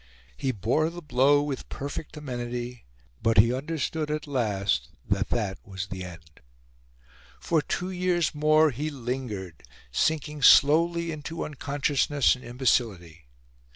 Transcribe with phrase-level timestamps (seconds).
[0.35, 2.85] He bore the blow with perfect amenity;
[3.21, 6.41] but he understood, at last, that that was the end.
[7.39, 9.61] For two years more he lingered,
[9.91, 13.27] sinking slowly into unconsciousness and imbecility.